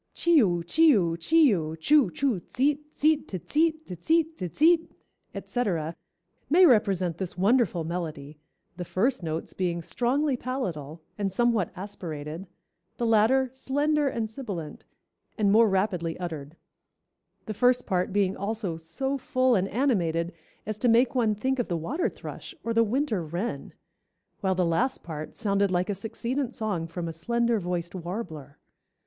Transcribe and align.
Chee 0.15 0.39
oo, 0.41 0.63
chee 0.63 0.93
oo, 0.97 1.15
chee 1.15 1.51
oo, 1.53 1.75
choo, 1.77 2.09
choo, 2.09 2.39
tseet, 2.39 2.79
tseet, 2.91 3.27
te 3.27 3.37
tseet, 3.37 3.85
te 3.85 3.95
tseet, 3.95 4.35
te 4.35 4.49
tseet, 4.49 4.87
etc., 5.35 5.95
may 6.49 6.65
represent 6.65 7.19
this 7.19 7.37
wonderful 7.37 7.83
melody, 7.83 8.39
the 8.77 8.83
first 8.83 9.21
notes 9.21 9.53
being 9.53 9.79
strongly 9.79 10.35
palatal 10.35 11.03
and 11.19 11.31
somewhat 11.31 11.69
aspirated, 11.75 12.47
the 12.97 13.05
latter 13.05 13.47
slender 13.53 14.07
and 14.07 14.27
sibilant 14.27 14.85
and 15.37 15.51
more 15.51 15.69
rapidly 15.69 16.17
uttered; 16.19 16.55
the 17.45 17.53
first 17.53 17.85
part 17.85 18.11
being 18.11 18.35
also 18.35 18.77
so 18.77 19.19
full 19.19 19.53
and 19.53 19.67
animated 19.67 20.33
as 20.65 20.79
to 20.79 20.87
make 20.87 21.13
one 21.13 21.35
think 21.35 21.59
of 21.59 21.67
the 21.67 21.77
water 21.77 22.09
thrush, 22.09 22.55
or 22.63 22.73
the 22.73 22.83
winter 22.83 23.23
wren; 23.23 23.71
while 24.39 24.55
the 24.55 24.65
last 24.65 25.03
part 25.03 25.37
sounded 25.37 25.69
like 25.69 25.91
a 25.91 25.93
succeedant 25.93 26.55
song 26.55 26.87
from 26.87 27.07
a 27.07 27.13
slender 27.13 27.59
voiced 27.59 27.93
warbler. 27.93 28.57